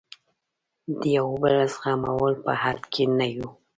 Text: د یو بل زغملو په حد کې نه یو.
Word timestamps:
د 0.99 1.01
یو 1.17 1.29
بل 1.41 1.55
زغملو 1.73 2.29
په 2.45 2.51
حد 2.61 2.79
کې 2.93 3.03
نه 3.17 3.25
یو. 3.35 3.49